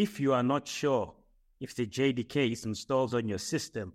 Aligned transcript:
If 0.00 0.18
you 0.18 0.32
are 0.32 0.42
not 0.42 0.66
sure 0.66 1.12
if 1.60 1.74
the 1.74 1.86
JDK 1.86 2.52
is 2.52 2.64
installed 2.64 3.14
on 3.14 3.28
your 3.28 3.36
system, 3.36 3.92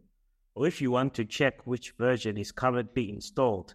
or 0.54 0.67
if 0.67 0.79
you 0.79 0.92
want 0.92 1.16
to 1.16 1.25
check 1.25 1.66
which 1.66 1.96
version 1.97 2.38
is 2.38 2.51
currently 2.51 3.09
installed, 3.09 3.73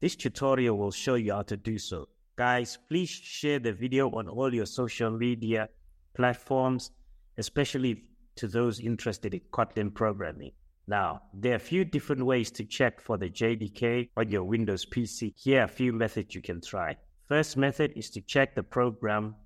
this 0.00 0.16
tutorial 0.16 0.76
will 0.76 0.90
show 0.90 1.14
you 1.14 1.32
how 1.32 1.42
to 1.42 1.56
do 1.56 1.78
so. 1.78 2.08
Guys, 2.34 2.76
please 2.88 3.08
share 3.08 3.60
the 3.60 3.72
video 3.72 4.10
on 4.10 4.26
all 4.26 4.52
your 4.52 4.66
social 4.66 5.12
media 5.12 5.68
platforms, 6.14 6.90
especially 7.38 8.02
to 8.34 8.48
those 8.48 8.80
interested 8.80 9.32
in 9.32 9.40
Kotlin 9.52 9.94
programming. 9.94 10.50
Now, 10.88 11.22
there 11.32 11.52
are 11.52 11.62
a 11.62 11.68
few 11.72 11.84
different 11.84 12.26
ways 12.26 12.50
to 12.50 12.64
check 12.64 13.00
for 13.00 13.16
the 13.16 13.30
JDK 13.30 14.08
on 14.16 14.28
your 14.28 14.42
Windows 14.42 14.84
PC. 14.84 15.34
Here 15.36 15.60
are 15.60 15.66
a 15.66 15.68
few 15.68 15.92
methods 15.92 16.34
you 16.34 16.42
can 16.42 16.60
try. 16.60 16.96
First 17.28 17.56
method 17.56 17.92
is 17.94 18.10
to 18.10 18.20
check 18.22 18.56
the 18.56 18.64
program 18.64 19.36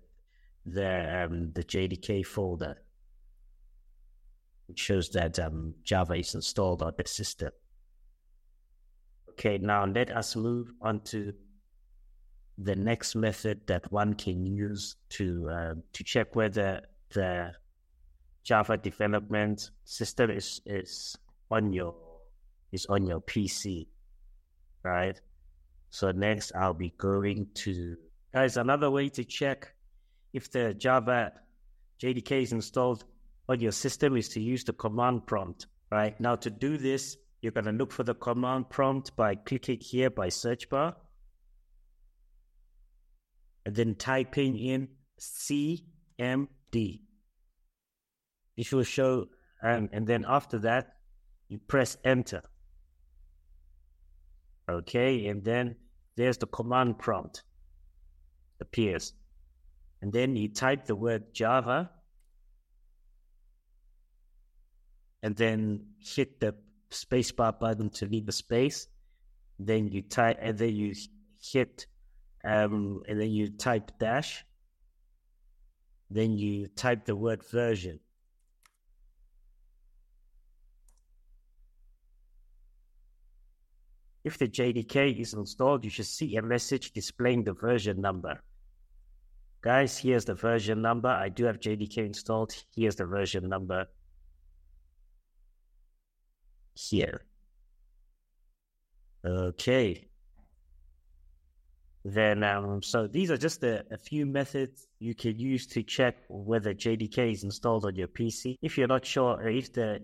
the 0.66 1.24
um, 1.24 1.52
the 1.52 1.64
JDK 1.64 2.26
folder, 2.26 2.76
which 4.66 4.78
shows 4.78 5.08
that 5.10 5.38
um, 5.38 5.74
Java 5.84 6.14
is 6.14 6.34
installed 6.34 6.82
on 6.82 6.92
the 6.98 7.08
system. 7.08 7.50
Okay, 9.30 9.56
now 9.58 9.86
let 9.86 10.10
us 10.10 10.36
move 10.36 10.72
on 10.82 11.00
to 11.00 11.32
the 12.58 12.76
next 12.76 13.14
method 13.14 13.66
that 13.66 13.90
one 13.90 14.12
can 14.12 14.44
use 14.44 14.96
to 15.08 15.48
uh, 15.48 15.74
to 15.92 16.04
check 16.04 16.36
whether 16.36 16.82
the 17.14 17.52
Java 18.44 18.76
development 18.76 19.70
system 19.84 20.30
is 20.30 20.60
is 20.66 21.16
on 21.50 21.72
your 21.72 21.94
is 22.72 22.86
on 22.86 23.06
your 23.06 23.20
PC, 23.20 23.86
right? 24.82 25.20
So 25.90 26.12
next 26.12 26.52
I'll 26.54 26.74
be 26.74 26.94
going 26.96 27.48
to, 27.54 27.96
guys, 28.32 28.56
another 28.56 28.90
way 28.90 29.08
to 29.10 29.24
check 29.24 29.74
if 30.32 30.50
the 30.50 30.74
Java 30.74 31.32
JDK 32.00 32.42
is 32.42 32.52
installed 32.52 33.04
on 33.48 33.60
your 33.60 33.72
system 33.72 34.16
is 34.16 34.28
to 34.30 34.40
use 34.40 34.64
the 34.64 34.72
command 34.72 35.26
prompt, 35.26 35.66
right? 35.90 36.18
Now 36.20 36.36
to 36.36 36.50
do 36.50 36.78
this, 36.78 37.16
you're 37.42 37.52
going 37.52 37.64
to 37.64 37.72
look 37.72 37.92
for 37.92 38.04
the 38.04 38.14
command 38.14 38.70
prompt 38.70 39.16
by 39.16 39.34
clicking 39.34 39.80
here 39.80 40.10
by 40.10 40.28
search 40.28 40.68
bar 40.68 40.96
and 43.66 43.74
then 43.74 43.94
typing 43.94 44.58
in 44.58 44.88
CMD. 45.18 47.00
It 48.56 48.72
will 48.72 48.82
show, 48.82 49.26
um, 49.62 49.88
and 49.92 50.06
then 50.06 50.24
after 50.28 50.58
that, 50.60 50.96
you 51.48 51.58
press 51.58 51.96
enter. 52.04 52.42
Okay, 54.70 55.26
and 55.26 55.44
then 55.44 55.76
there's 56.16 56.38
the 56.38 56.46
command 56.46 56.98
prompt 56.98 57.42
appears. 58.60 59.12
And 60.02 60.12
then 60.12 60.36
you 60.36 60.48
type 60.48 60.86
the 60.86 60.96
word 60.96 61.34
Java 61.34 61.90
and 65.22 65.36
then 65.36 65.86
hit 65.98 66.40
the 66.40 66.54
spacebar 66.90 67.58
button 67.58 67.90
to 67.90 68.06
leave 68.06 68.26
the 68.26 68.32
space. 68.32 68.88
Then 69.58 69.88
you 69.88 70.02
type 70.02 70.38
and 70.40 70.56
then 70.56 70.74
you 70.74 70.94
hit 71.42 71.86
um, 72.44 73.02
and 73.08 73.20
then 73.20 73.30
you 73.30 73.48
type 73.50 73.92
dash. 73.98 74.44
Then 76.08 76.36
you 76.36 76.68
type 76.68 77.04
the 77.04 77.14
word 77.14 77.44
version. 77.50 78.00
If 84.24 84.38
the 84.38 84.48
JDK 84.48 85.18
is 85.18 85.34
installed, 85.34 85.84
you 85.84 85.90
should 85.90 86.06
see 86.06 86.36
a 86.36 86.42
message 86.42 86.92
displaying 86.92 87.44
the 87.44 87.54
version 87.54 88.00
number. 88.00 88.42
Guys, 89.62 89.98
here's 89.98 90.24
the 90.24 90.34
version 90.34 90.82
number. 90.82 91.08
I 91.08 91.28
do 91.28 91.44
have 91.44 91.60
JDK 91.60 91.98
installed. 91.98 92.54
Here's 92.74 92.96
the 92.96 93.06
version 93.06 93.48
number 93.48 93.86
here. 96.74 97.24
Okay. 99.24 100.08
Then, 102.04 102.42
um, 102.42 102.82
so 102.82 103.06
these 103.06 103.30
are 103.30 103.36
just 103.36 103.62
a, 103.62 103.84
a, 103.90 103.98
few 103.98 104.24
methods 104.24 104.86
you 105.00 105.14
can 105.14 105.38
use 105.38 105.66
to 105.66 105.82
check 105.82 106.16
whether 106.30 106.72
JDK 106.72 107.32
is 107.32 107.44
installed 107.44 107.84
on 107.84 107.94
your 107.94 108.08
PC. 108.08 108.56
If 108.62 108.78
you're 108.78 108.88
not 108.88 109.04
sure 109.04 109.46
if 109.46 109.74
the 109.74 110.00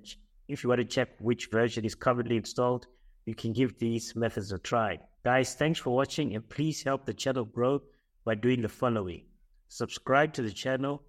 if 0.48 0.62
you 0.62 0.68
want 0.68 0.80
to 0.80 0.84
check 0.84 1.08
which 1.18 1.48
version 1.50 1.86
is 1.86 1.94
currently 1.94 2.36
installed, 2.36 2.86
you 3.26 3.34
can 3.34 3.52
give 3.52 3.78
these 3.78 4.16
methods 4.16 4.52
a 4.52 4.58
try. 4.58 4.98
Guys, 5.24 5.54
thanks 5.54 5.78
for 5.78 5.94
watching 5.94 6.34
and 6.34 6.48
please 6.48 6.82
help 6.82 7.04
the 7.04 7.12
channel 7.12 7.44
grow 7.44 7.82
by 8.24 8.34
doing 8.34 8.62
the 8.62 8.68
following. 8.68 9.24
Subscribe 9.68 10.32
to 10.32 10.42
the 10.42 10.52
channel, 10.52 11.02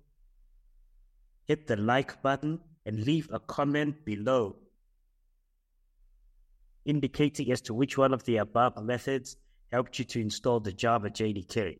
hit 1.45 1.67
the 1.67 1.77
like 1.77 2.21
button, 2.21 2.59
and 2.85 3.05
leave 3.05 3.29
a 3.31 3.39
comment 3.39 4.03
below 4.03 4.55
indicating 6.87 7.51
as 7.51 7.61
to 7.61 7.73
which 7.73 7.97
one 7.97 8.13
of 8.13 8.23
the 8.23 8.37
above 8.37 8.81
methods 8.81 9.35
helped 9.71 9.99
you 9.99 10.05
to 10.05 10.21
install 10.21 10.59
the 10.59 10.71
Java 10.71 11.09
JDK. 11.09 11.75